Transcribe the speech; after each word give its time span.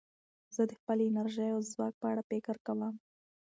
زه 0.55 0.61
د 0.69 0.71
خپلې 0.79 1.03
انرژۍ 1.07 1.49
او 1.53 1.59
ځواک 1.71 1.93
په 2.01 2.05
اړه 2.11 2.21
فکر 2.29 2.55
کوم. 2.65 2.93